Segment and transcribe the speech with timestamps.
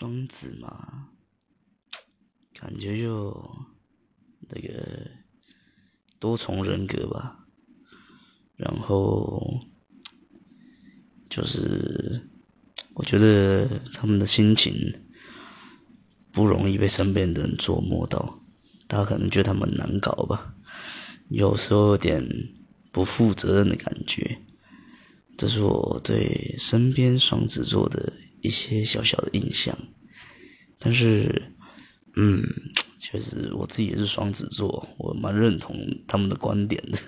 [0.00, 1.10] 双子嘛，
[2.54, 3.54] 感觉就
[4.48, 5.10] 那个
[6.18, 7.44] 多重人格吧，
[8.56, 9.60] 然后
[11.28, 12.30] 就是
[12.94, 14.74] 我觉得他们的心情
[16.32, 18.40] 不容易被身边的人琢磨到，
[18.88, 20.54] 大家可能觉得他们难搞吧，
[21.28, 22.26] 有时候有点
[22.90, 24.38] 不负责任的感觉，
[25.36, 28.10] 这是我对身边双子座的。
[28.42, 29.78] 一些小小的印象，
[30.80, 31.52] 但是，
[32.16, 32.42] 嗯，
[32.98, 35.76] 确实我自己也是双子座，我蛮认同
[36.08, 36.98] 他们的观点的。